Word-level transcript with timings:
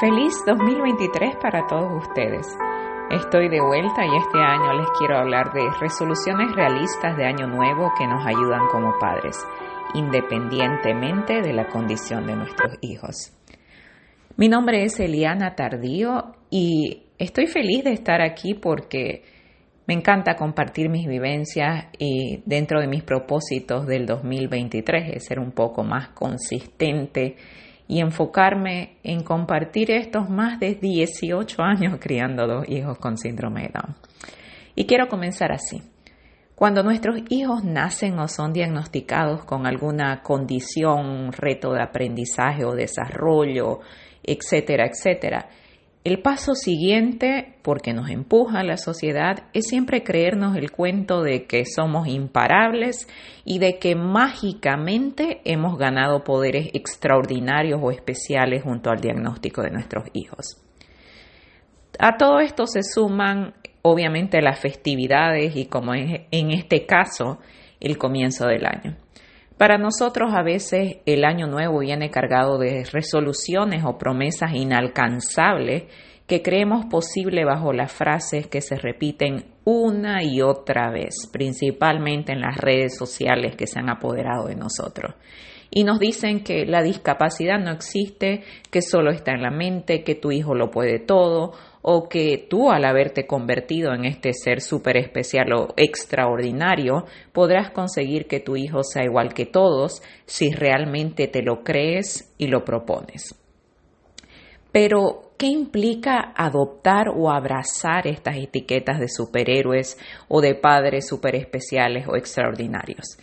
Feliz 0.00 0.32
2023 0.46 1.36
para 1.36 1.66
todos 1.66 1.92
ustedes. 2.08 2.46
Estoy 3.10 3.50
de 3.50 3.60
vuelta 3.60 4.06
y 4.06 4.16
este 4.16 4.38
año 4.38 4.72
les 4.72 4.86
quiero 4.98 5.18
hablar 5.18 5.52
de 5.52 5.60
resoluciones 5.78 6.56
realistas 6.56 7.18
de 7.18 7.26
año 7.26 7.46
nuevo 7.46 7.92
que 7.98 8.06
nos 8.06 8.24
ayudan 8.26 8.66
como 8.72 8.98
padres, 8.98 9.36
independientemente 9.92 11.42
de 11.42 11.52
la 11.52 11.66
condición 11.66 12.26
de 12.26 12.34
nuestros 12.34 12.78
hijos. 12.80 13.36
Mi 14.38 14.48
nombre 14.48 14.84
es 14.84 14.98
Eliana 15.00 15.54
Tardío 15.54 16.34
y 16.48 17.02
estoy 17.18 17.46
feliz 17.46 17.84
de 17.84 17.92
estar 17.92 18.22
aquí 18.22 18.54
porque 18.54 19.22
me 19.86 19.92
encanta 19.92 20.34
compartir 20.34 20.88
mis 20.88 21.06
vivencias 21.06 21.88
y 21.98 22.42
dentro 22.46 22.80
de 22.80 22.86
mis 22.86 23.02
propósitos 23.02 23.86
del 23.86 24.06
2023 24.06 25.16
es 25.16 25.26
ser 25.26 25.38
un 25.38 25.52
poco 25.52 25.84
más 25.84 26.08
consistente 26.08 27.36
y 27.90 27.98
enfocarme 27.98 28.98
en 29.02 29.24
compartir 29.24 29.90
estos 29.90 30.30
más 30.30 30.60
de 30.60 30.76
18 30.76 31.60
años 31.60 31.98
criando 32.00 32.46
dos 32.46 32.68
hijos 32.68 32.96
con 32.98 33.18
síndrome 33.18 33.62
de 33.62 33.70
Down. 33.74 33.96
Y 34.76 34.86
quiero 34.86 35.08
comenzar 35.08 35.50
así. 35.50 35.82
Cuando 36.54 36.84
nuestros 36.84 37.20
hijos 37.30 37.64
nacen 37.64 38.16
o 38.20 38.28
son 38.28 38.52
diagnosticados 38.52 39.44
con 39.44 39.66
alguna 39.66 40.22
condición, 40.22 41.32
reto 41.32 41.72
de 41.72 41.82
aprendizaje 41.82 42.64
o 42.64 42.76
desarrollo, 42.76 43.80
etcétera, 44.22 44.86
etcétera, 44.86 45.48
el 46.02 46.22
paso 46.22 46.54
siguiente, 46.54 47.58
porque 47.62 47.92
nos 47.92 48.08
empuja 48.08 48.60
a 48.60 48.64
la 48.64 48.78
sociedad, 48.78 49.44
es 49.52 49.66
siempre 49.66 50.02
creernos 50.02 50.56
el 50.56 50.70
cuento 50.70 51.22
de 51.22 51.44
que 51.44 51.66
somos 51.66 52.08
imparables 52.08 53.06
y 53.44 53.58
de 53.58 53.78
que 53.78 53.94
mágicamente 53.94 55.42
hemos 55.44 55.76
ganado 55.76 56.24
poderes 56.24 56.70
extraordinarios 56.72 57.80
o 57.82 57.90
especiales 57.90 58.62
junto 58.62 58.90
al 58.90 59.00
diagnóstico 59.00 59.60
de 59.60 59.72
nuestros 59.72 60.04
hijos. 60.14 60.62
A 61.98 62.16
todo 62.16 62.40
esto 62.40 62.66
se 62.66 62.82
suman 62.82 63.52
obviamente 63.82 64.40
las 64.40 64.58
festividades 64.58 65.54
y 65.54 65.66
como 65.66 65.94
en 65.94 66.50
este 66.50 66.86
caso 66.86 67.40
el 67.78 67.98
comienzo 67.98 68.46
del 68.46 68.64
año. 68.64 68.96
Para 69.60 69.76
nosotros 69.76 70.32
a 70.34 70.42
veces 70.42 71.00
el 71.04 71.22
año 71.22 71.46
nuevo 71.46 71.80
viene 71.80 72.08
cargado 72.08 72.56
de 72.56 72.82
resoluciones 72.90 73.84
o 73.84 73.98
promesas 73.98 74.54
inalcanzables 74.54 75.82
que 76.26 76.40
creemos 76.40 76.86
posible 76.86 77.44
bajo 77.44 77.74
las 77.74 77.92
frases 77.92 78.46
que 78.46 78.62
se 78.62 78.76
repiten 78.76 79.52
una 79.64 80.22
y 80.22 80.40
otra 80.40 80.90
vez, 80.90 81.28
principalmente 81.30 82.32
en 82.32 82.40
las 82.40 82.56
redes 82.56 82.96
sociales 82.96 83.54
que 83.54 83.66
se 83.66 83.80
han 83.80 83.90
apoderado 83.90 84.46
de 84.46 84.56
nosotros. 84.56 85.14
Y 85.70 85.84
nos 85.84 86.00
dicen 86.00 86.42
que 86.42 86.66
la 86.66 86.82
discapacidad 86.82 87.58
no 87.60 87.70
existe, 87.70 88.42
que 88.70 88.82
solo 88.82 89.12
está 89.12 89.32
en 89.32 89.42
la 89.42 89.52
mente, 89.52 90.02
que 90.02 90.16
tu 90.16 90.32
hijo 90.32 90.54
lo 90.54 90.70
puede 90.70 90.98
todo, 90.98 91.52
o 91.82 92.08
que 92.08 92.46
tú 92.50 92.70
al 92.70 92.84
haberte 92.84 93.26
convertido 93.26 93.94
en 93.94 94.04
este 94.04 94.32
ser 94.32 94.60
súper 94.60 94.96
especial 94.96 95.52
o 95.52 95.68
extraordinario, 95.76 97.06
podrás 97.32 97.70
conseguir 97.70 98.26
que 98.26 98.40
tu 98.40 98.56
hijo 98.56 98.82
sea 98.82 99.04
igual 99.04 99.32
que 99.32 99.46
todos 99.46 100.02
si 100.26 100.50
realmente 100.50 101.28
te 101.28 101.42
lo 101.42 101.62
crees 101.62 102.34
y 102.36 102.48
lo 102.48 102.64
propones. 102.64 103.34
Pero, 104.72 105.32
¿qué 105.36 105.46
implica 105.46 106.32
adoptar 106.36 107.08
o 107.08 107.30
abrazar 107.30 108.06
estas 108.06 108.36
etiquetas 108.36 109.00
de 109.00 109.08
superhéroes 109.08 109.98
o 110.28 110.40
de 110.40 110.54
padres 110.54 111.08
super 111.08 111.34
especiales 111.34 112.06
o 112.06 112.16
extraordinarios? 112.16 113.18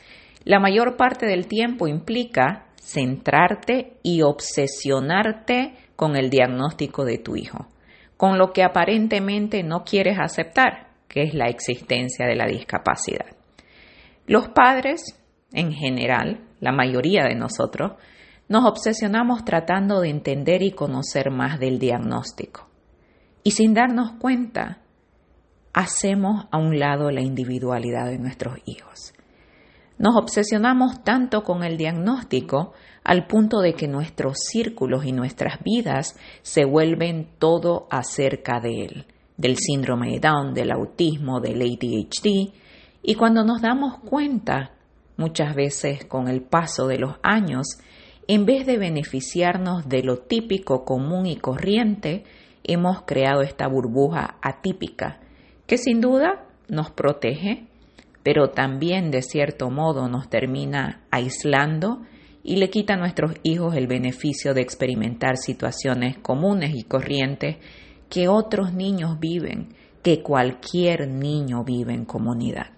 La 0.47 0.59
mayor 0.59 0.95
parte 0.97 1.25
del 1.25 1.47
tiempo 1.47 1.87
implica 1.87 2.67
centrarte 2.81 3.97
y 4.01 4.21
obsesionarte 4.21 5.75
con 5.95 6.15
el 6.15 6.29
diagnóstico 6.29 7.03
de 7.05 7.17
tu 7.17 7.35
hijo 7.35 7.67
con 8.17 8.39
lo 8.39 8.51
que 8.51 8.63
aparentemente 8.63 9.63
no 9.63 9.83
quieres 9.83 10.17
aceptar, 10.19 10.89
que 11.07 11.21
es 11.21 11.33
la 11.33 11.45
existencia 11.45 12.25
de 12.25 12.35
la 12.35 12.47
discapacidad. 12.47 13.27
Los 14.25 14.49
padres, 14.49 15.23
en 15.53 15.71
general, 15.71 16.41
la 16.59 16.71
mayoría 16.71 17.23
de 17.23 17.35
nosotros, 17.35 17.93
nos 18.49 18.65
obsesionamos 18.65 19.45
tratando 19.45 20.01
de 20.01 20.09
entender 20.09 20.63
y 20.63 20.71
conocer 20.71 21.29
más 21.29 21.59
del 21.59 21.79
diagnóstico. 21.79 22.67
Y 23.43 23.51
sin 23.51 23.73
darnos 23.73 24.13
cuenta, 24.19 24.79
hacemos 25.73 26.47
a 26.51 26.57
un 26.57 26.79
lado 26.79 27.11
la 27.11 27.21
individualidad 27.21 28.07
de 28.07 28.17
nuestros 28.17 28.57
hijos. 28.65 29.13
Nos 29.97 30.15
obsesionamos 30.15 31.03
tanto 31.03 31.43
con 31.43 31.63
el 31.63 31.77
diagnóstico 31.77 32.73
al 33.03 33.25
punto 33.25 33.59
de 33.61 33.73
que 33.73 33.87
nuestros 33.87 34.37
círculos 34.51 35.05
y 35.05 35.11
nuestras 35.11 35.63
vidas 35.63 36.15
se 36.41 36.65
vuelven 36.65 37.29
todo 37.39 37.87
acerca 37.89 38.59
de 38.59 38.85
él, 38.85 39.05
del 39.37 39.57
síndrome 39.57 40.11
de 40.11 40.19
Down, 40.19 40.53
del 40.53 40.71
autismo, 40.71 41.39
del 41.39 41.61
ADHD, 41.61 42.53
y 43.01 43.15
cuando 43.15 43.43
nos 43.43 43.61
damos 43.61 43.97
cuenta, 43.99 44.71
muchas 45.15 45.55
veces 45.55 46.05
con 46.05 46.27
el 46.27 46.41
paso 46.41 46.87
de 46.87 46.99
los 46.99 47.15
años, 47.23 47.65
en 48.27 48.45
vez 48.45 48.65
de 48.65 48.77
beneficiarnos 48.77 49.87
de 49.87 50.03
lo 50.03 50.17
típico, 50.17 50.83
común 50.83 51.25
y 51.25 51.37
corriente, 51.37 52.25
hemos 52.63 53.03
creado 53.03 53.41
esta 53.41 53.67
burbuja 53.67 54.37
atípica 54.41 55.21
que 55.65 55.77
sin 55.77 56.01
duda 56.01 56.45
nos 56.67 56.91
protege, 56.91 57.67
pero 58.27 58.49
también 58.49 59.09
de 59.09 59.21
cierto 59.21 59.69
modo 59.69 60.09
nos 60.09 60.29
termina 60.29 61.05
aislando 61.11 62.01
y 62.43 62.57
le 62.57 62.69
quita 62.69 62.95
a 62.95 62.97
nuestros 62.97 63.35
hijos 63.43 63.73
el 63.77 63.87
beneficio 63.87 64.53
de 64.53 64.59
experimentar 64.59 65.37
situaciones 65.37 66.17
comunes 66.17 66.75
y 66.75 66.83
corrientes 66.83 67.55
que 68.09 68.27
otros 68.27 68.73
niños 68.73 69.17
viven, 69.21 69.69
que 70.03 70.21
cualquier 70.21 71.07
niño 71.07 71.63
vive 71.63 71.93
en 71.93 72.03
comunidad. 72.03 72.71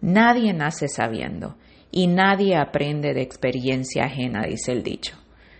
Nadie 0.00 0.54
nace 0.54 0.88
sabiendo 0.88 1.58
y 1.90 2.06
nadie 2.06 2.56
aprende 2.56 3.12
de 3.12 3.20
experiencia 3.20 4.04
ajena, 4.04 4.46
dice 4.46 4.72
el 4.72 4.82
dicho. 4.82 5.18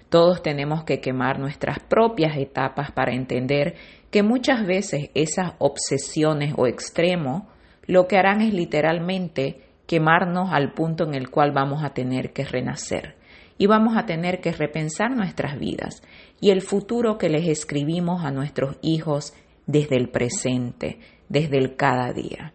Todos 0.08 0.42
tenemos 0.42 0.84
que 0.84 0.98
quemar 1.02 1.38
nuestras 1.38 1.78
propias 1.78 2.38
etapas 2.38 2.90
para 2.92 3.12
entender 3.12 3.74
que 4.10 4.22
muchas 4.22 4.66
veces 4.66 5.10
esas 5.12 5.52
obsesiones 5.58 6.54
o 6.56 6.66
extremos 6.66 7.42
lo 7.88 8.06
que 8.06 8.18
harán 8.18 8.42
es 8.42 8.54
literalmente 8.54 9.62
quemarnos 9.86 10.52
al 10.52 10.72
punto 10.74 11.04
en 11.04 11.14
el 11.14 11.30
cual 11.30 11.50
vamos 11.52 11.82
a 11.82 11.94
tener 11.94 12.32
que 12.32 12.44
renacer 12.44 13.16
y 13.56 13.66
vamos 13.66 13.96
a 13.96 14.04
tener 14.06 14.40
que 14.40 14.52
repensar 14.52 15.10
nuestras 15.10 15.58
vidas 15.58 16.02
y 16.40 16.50
el 16.50 16.60
futuro 16.60 17.18
que 17.18 17.30
les 17.30 17.48
escribimos 17.48 18.24
a 18.24 18.30
nuestros 18.30 18.76
hijos 18.82 19.34
desde 19.66 19.96
el 19.96 20.10
presente, 20.10 21.00
desde 21.28 21.56
el 21.56 21.76
cada 21.76 22.12
día. 22.12 22.52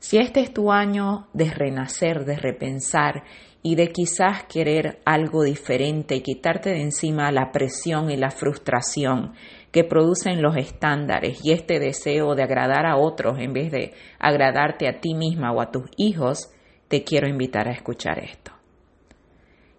Si 0.00 0.16
este 0.16 0.40
es 0.40 0.52
tu 0.52 0.72
año 0.72 1.28
de 1.34 1.50
renacer, 1.50 2.24
de 2.24 2.36
repensar 2.36 3.22
y 3.62 3.74
de 3.74 3.92
quizás 3.92 4.44
querer 4.44 4.98
algo 5.04 5.44
diferente 5.44 6.16
y 6.16 6.22
quitarte 6.22 6.70
de 6.70 6.80
encima 6.80 7.30
la 7.30 7.52
presión 7.52 8.10
y 8.10 8.16
la 8.16 8.30
frustración 8.30 9.34
que 9.70 9.84
producen 9.84 10.40
los 10.40 10.56
estándares 10.56 11.44
y 11.44 11.52
este 11.52 11.78
deseo 11.78 12.34
de 12.34 12.42
agradar 12.42 12.86
a 12.86 12.96
otros 12.96 13.38
en 13.38 13.52
vez 13.52 13.70
de 13.70 13.92
agradarte 14.18 14.88
a 14.88 15.00
ti 15.00 15.14
misma 15.14 15.52
o 15.52 15.60
a 15.60 15.70
tus 15.70 15.84
hijos, 15.98 16.50
te 16.88 17.04
quiero 17.04 17.28
invitar 17.28 17.68
a 17.68 17.72
escuchar 17.72 18.18
esto. 18.20 18.52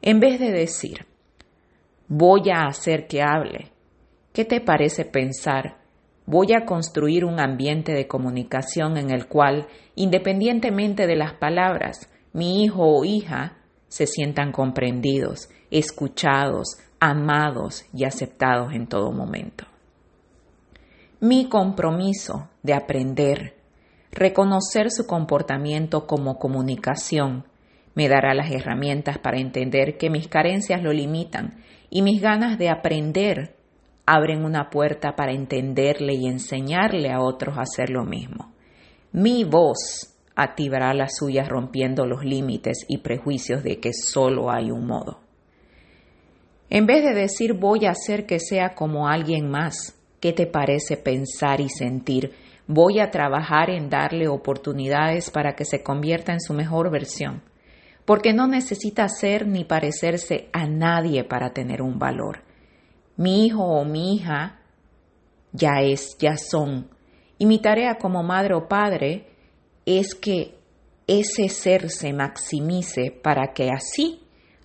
En 0.04 0.20
vez 0.20 0.40
de 0.40 0.52
decir, 0.52 1.08
voy 2.08 2.52
a 2.52 2.68
hacer 2.68 3.08
que 3.08 3.24
hable, 3.24 3.72
¿qué 4.34 4.46
te 4.46 4.62
parece 4.62 5.04
pensar, 5.04 5.81
voy 6.32 6.54
a 6.54 6.66
construir 6.66 7.26
un 7.26 7.40
ambiente 7.40 7.92
de 7.92 8.08
comunicación 8.08 8.98
en 8.98 9.12
el 9.12 9.28
cual, 9.28 9.68
independientemente 9.96 11.06
de 11.06 11.18
las 11.18 11.34
palabras, 11.34 12.10
mi 12.34 12.64
hijo 12.64 12.84
o 12.84 13.04
hija 13.06 13.58
se 13.90 14.08
sientan 14.08 14.52
comprendidos, 14.52 15.50
escuchados, 15.70 16.78
amados 17.00 17.84
y 17.94 18.06
aceptados 18.06 18.74
en 18.74 18.88
todo 18.88 19.12
momento? 19.12 19.66
Mi 21.20 21.50
compromiso 21.50 22.50
de 22.64 22.74
aprender, 22.74 23.62
Reconocer 24.12 24.92
su 24.92 25.08
comportamiento 25.08 26.06
como 26.06 26.38
comunicación 26.38 27.46
me 27.96 28.10
dará 28.10 28.34
las 28.34 28.52
herramientas 28.52 29.18
para 29.18 29.40
entender 29.40 29.98
que 29.98 30.10
mis 30.10 30.28
carencias 30.28 30.84
lo 30.84 30.92
limitan 30.92 31.64
y 31.90 32.02
mis 32.02 32.22
ganas 32.22 32.58
de 32.58 32.70
aprender 32.70 33.56
abren 34.06 34.44
una 34.44 34.70
puerta 34.70 35.16
para 35.16 35.32
entenderle 35.32 36.14
y 36.14 36.28
enseñarle 36.28 37.12
a 37.12 37.22
otros 37.22 37.58
a 37.58 37.62
hacer 37.62 37.90
lo 37.90 38.04
mismo. 38.04 38.52
Mi 39.12 39.44
voz 39.44 40.16
activará 40.36 40.94
las 40.94 41.18
suyas 41.18 41.48
rompiendo 41.48 42.06
los 42.06 42.24
límites 42.24 42.86
y 42.88 43.00
prejuicios 43.00 43.64
de 43.64 43.80
que 43.80 43.94
solo 43.94 44.52
hay 44.52 44.72
un 44.72 44.88
modo. 44.88 45.20
En 46.70 46.86
vez 46.86 47.04
de 47.04 47.14
decir 47.14 47.54
voy 47.54 47.86
a 47.86 47.92
hacer 47.92 48.26
que 48.26 48.40
sea 48.40 48.74
como 48.76 49.08
alguien 49.10 49.50
más, 49.50 50.00
¿qué 50.22 50.32
te 50.32 50.48
parece 50.48 50.96
pensar 50.96 51.60
y 51.60 51.70
sentir? 51.70 52.32
Voy 52.68 53.00
a 53.00 53.12
trabajar 53.12 53.70
en 53.70 53.90
darle 53.90 54.30
oportunidades 54.30 55.30
para 55.30 55.56
que 55.56 55.66
se 55.66 55.84
convierta 55.84 56.32
en 56.32 56.40
su 56.40 56.54
mejor 56.54 56.90
versión, 56.90 57.42
porque 58.06 58.32
no 58.34 58.48
necesita 58.48 59.10
ser 59.10 59.46
ni 59.48 59.66
parecerse 59.66 60.48
a 60.54 60.66
nadie 60.66 61.26
para 61.26 61.52
tener 61.52 61.82
un 61.82 62.00
valor. 62.00 62.51
Mi 63.22 63.46
hijo 63.46 63.64
o 63.64 63.86
mi 63.86 64.16
hija 64.16 64.62
ya 65.52 65.82
es, 65.84 66.18
ya 66.18 66.38
son. 66.38 66.90
Y 67.38 67.46
mi 67.46 67.60
tarea 67.60 68.00
como 68.00 68.24
madre 68.24 68.56
o 68.56 68.68
padre 68.68 69.28
es 69.86 70.16
que 70.16 70.56
ese 71.06 71.48
ser 71.50 71.92
se 71.92 72.14
maximice 72.14 73.12
para 73.12 73.54
que 73.54 73.70
así 73.70 74.24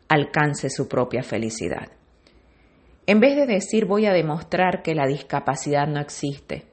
alcance 0.09 0.71
su 0.71 0.89
propia 0.89 1.23
felicidad. 1.23 1.89
En 3.07 3.21
vez 3.21 3.37
de 3.37 3.45
decir 3.45 3.85
voy 3.85 4.07
a 4.07 4.15
demostrar 4.15 4.83
que 4.83 4.95
la 4.95 5.07
discapacidad 5.07 5.87
no 5.87 6.01
existe, 6.01 6.65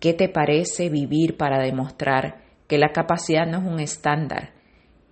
¿qué 0.00 0.14
te 0.14 0.28
parece 0.28 0.88
vivir 0.88 1.36
para 1.36 1.62
demostrar 1.62 2.42
que 2.66 2.78
la 2.78 2.90
capacidad 2.90 3.46
no 3.46 3.58
es 3.58 3.64
un 3.64 3.78
estándar 3.78 4.54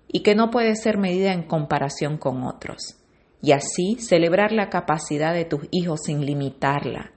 y 0.08 0.24
que 0.24 0.34
no 0.34 0.50
puede 0.50 0.74
ser 0.74 0.98
medida 0.98 1.32
en 1.32 1.44
comparación 1.44 2.18
con 2.18 2.42
otros? 2.42 2.99
Y 3.42 3.52
así 3.52 3.96
celebrar 3.98 4.52
la 4.52 4.68
capacidad 4.68 5.32
de 5.32 5.44
tus 5.44 5.62
hijos 5.70 6.00
sin 6.04 6.24
limitarla. 6.24 7.12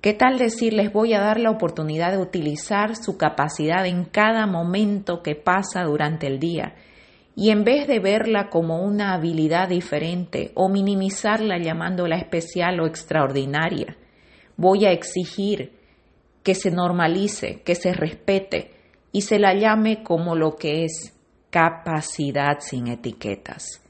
¿Qué 0.00 0.14
tal 0.14 0.38
decirles 0.38 0.92
voy 0.92 1.14
a 1.14 1.20
dar 1.20 1.38
la 1.38 1.50
oportunidad 1.50 2.12
de 2.12 2.18
utilizar 2.18 2.96
su 2.96 3.18
capacidad 3.18 3.86
en 3.86 4.04
cada 4.04 4.46
momento 4.46 5.22
que 5.22 5.34
pasa 5.34 5.82
durante 5.82 6.26
el 6.26 6.38
día? 6.38 6.74
y 7.40 7.48
en 7.48 7.64
vez 7.64 7.86
de 7.86 8.00
verla 8.00 8.50
como 8.50 8.82
una 8.82 9.14
habilidad 9.14 9.68
diferente 9.68 10.52
o 10.54 10.68
minimizarla 10.68 11.58
llamándola 11.58 12.16
especial 12.16 12.80
o 12.80 12.86
extraordinaria, 12.86 13.96
voy 14.58 14.84
a 14.84 14.92
exigir 14.92 15.72
que 16.42 16.54
se 16.54 16.70
normalice, 16.70 17.62
que 17.62 17.74
se 17.74 17.94
respete 17.94 18.72
y 19.10 19.22
se 19.22 19.38
la 19.38 19.54
llame 19.54 20.02
como 20.02 20.34
lo 20.34 20.56
que 20.56 20.84
es 20.84 21.14
capacidad 21.50 22.58
sin 22.60 22.88
etiquetas. 22.88 23.82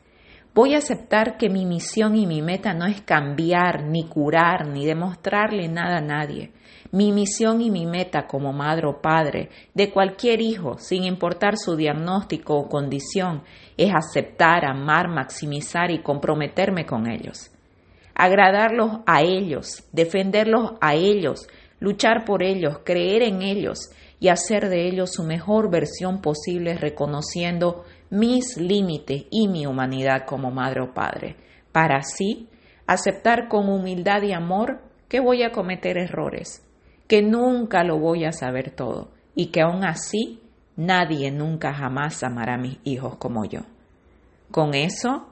Voy 0.62 0.74
a 0.74 0.78
aceptar 0.78 1.38
que 1.38 1.48
mi 1.48 1.64
misión 1.64 2.16
y 2.16 2.26
mi 2.26 2.42
meta 2.42 2.74
no 2.74 2.84
es 2.84 3.00
cambiar, 3.00 3.82
ni 3.84 4.06
curar, 4.06 4.66
ni 4.66 4.84
demostrarle 4.84 5.68
nada 5.68 5.96
a 5.96 6.02
nadie. 6.02 6.52
Mi 6.92 7.12
misión 7.12 7.62
y 7.62 7.70
mi 7.70 7.86
meta 7.86 8.26
como 8.26 8.52
madre 8.52 8.86
o 8.86 9.00
padre 9.00 9.48
de 9.72 9.90
cualquier 9.90 10.42
hijo, 10.42 10.76
sin 10.76 11.04
importar 11.04 11.56
su 11.56 11.76
diagnóstico 11.76 12.58
o 12.58 12.68
condición, 12.68 13.42
es 13.78 13.90
aceptar, 13.94 14.66
amar, 14.66 15.08
maximizar 15.08 15.90
y 15.90 16.02
comprometerme 16.02 16.84
con 16.84 17.10
ellos. 17.10 17.50
Agradarlos 18.14 18.98
a 19.06 19.22
ellos, 19.22 19.88
defenderlos 19.92 20.72
a 20.82 20.94
ellos, 20.94 21.48
luchar 21.78 22.26
por 22.26 22.42
ellos, 22.42 22.80
creer 22.84 23.22
en 23.22 23.40
ellos 23.40 23.88
y 24.20 24.28
hacer 24.28 24.68
de 24.68 24.86
ellos 24.86 25.14
su 25.14 25.24
mejor 25.24 25.70
versión 25.70 26.20
posible 26.20 26.74
reconociendo 26.74 27.86
mis 28.10 28.56
límites 28.56 29.26
y 29.30 29.48
mi 29.48 29.66
humanidad 29.66 30.26
como 30.26 30.50
madre 30.50 30.82
o 30.82 30.92
padre, 30.92 31.36
para 31.72 31.98
así 31.98 32.48
aceptar 32.86 33.48
con 33.48 33.68
humildad 33.68 34.22
y 34.22 34.32
amor 34.32 34.82
que 35.08 35.20
voy 35.20 35.42
a 35.44 35.52
cometer 35.52 35.96
errores, 35.96 36.66
que 37.06 37.22
nunca 37.22 37.84
lo 37.84 37.98
voy 37.98 38.24
a 38.24 38.32
saber 38.32 38.70
todo 38.72 39.12
y 39.34 39.46
que 39.46 39.62
aún 39.62 39.84
así 39.84 40.40
nadie 40.76 41.30
nunca 41.30 41.72
jamás 41.72 42.22
amará 42.24 42.54
a 42.54 42.58
mis 42.58 42.78
hijos 42.84 43.16
como 43.16 43.44
yo. 43.44 43.60
Con 44.50 44.74
eso, 44.74 45.28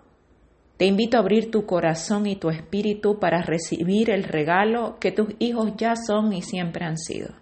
te 0.76 0.86
invito 0.86 1.16
a 1.16 1.20
abrir 1.20 1.50
tu 1.50 1.66
corazón 1.66 2.26
y 2.26 2.36
tu 2.36 2.50
espíritu 2.50 3.18
para 3.18 3.42
recibir 3.42 4.10
el 4.10 4.22
regalo 4.22 4.98
que 5.00 5.10
tus 5.10 5.34
hijos 5.40 5.72
ya 5.76 5.94
son 5.96 6.32
y 6.32 6.42
siempre 6.42 6.84
han 6.84 6.96
sido. 6.96 7.34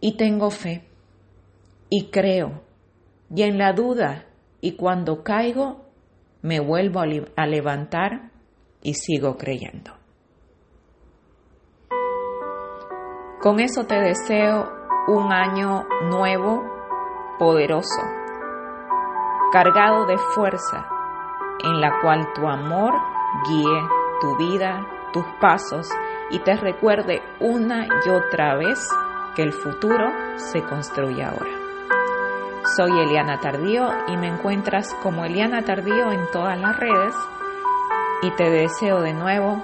Y 0.00 0.16
tengo 0.16 0.50
fe 0.50 0.89
y 1.90 2.10
creo, 2.10 2.62
y 3.34 3.42
en 3.42 3.58
la 3.58 3.72
duda 3.72 4.24
y 4.60 4.76
cuando 4.76 5.22
caigo, 5.22 5.84
me 6.42 6.60
vuelvo 6.60 7.00
a 7.00 7.46
levantar 7.46 8.30
y 8.82 8.94
sigo 8.94 9.36
creyendo. 9.36 9.92
Con 13.40 13.58
eso 13.58 13.84
te 13.84 14.00
deseo 14.00 14.70
un 15.08 15.32
año 15.32 15.84
nuevo, 16.10 16.62
poderoso, 17.38 18.02
cargado 19.52 20.06
de 20.06 20.18
fuerza, 20.18 20.86
en 21.64 21.80
la 21.80 22.00
cual 22.02 22.32
tu 22.34 22.46
amor 22.46 22.94
guíe 23.48 23.80
tu 24.20 24.36
vida, 24.36 24.86
tus 25.12 25.24
pasos 25.40 25.88
y 26.30 26.38
te 26.40 26.54
recuerde 26.56 27.22
una 27.40 27.86
y 27.86 28.10
otra 28.10 28.56
vez 28.56 28.78
que 29.34 29.42
el 29.42 29.52
futuro 29.52 30.12
se 30.36 30.62
construye 30.62 31.24
ahora. 31.24 31.69
Soy 32.76 33.00
Eliana 33.00 33.40
Tardío 33.40 33.88
y 34.06 34.16
me 34.16 34.28
encuentras 34.28 34.94
como 35.02 35.24
Eliana 35.24 35.62
Tardío 35.62 36.12
en 36.12 36.30
todas 36.30 36.56
las 36.56 36.76
redes 36.76 37.14
y 38.22 38.30
te 38.32 38.48
deseo 38.48 39.00
de 39.00 39.12
nuevo 39.12 39.60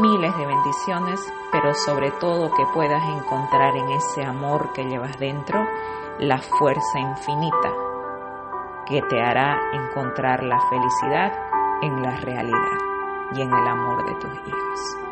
miles 0.00 0.34
de 0.38 0.46
bendiciones, 0.46 1.20
pero 1.50 1.74
sobre 1.74 2.10
todo 2.12 2.50
que 2.54 2.64
puedas 2.72 3.02
encontrar 3.04 3.76
en 3.76 3.90
ese 3.90 4.24
amor 4.24 4.72
que 4.72 4.84
llevas 4.84 5.18
dentro 5.18 5.66
la 6.20 6.38
fuerza 6.38 7.00
infinita 7.00 7.70
que 8.86 9.02
te 9.02 9.20
hará 9.20 9.58
encontrar 9.74 10.42
la 10.42 10.58
felicidad 10.70 11.32
en 11.82 12.02
la 12.02 12.16
realidad 12.16 12.78
y 13.32 13.42
en 13.42 13.52
el 13.52 13.68
amor 13.68 14.06
de 14.06 14.14
tus 14.14 14.48
hijos. 14.48 15.11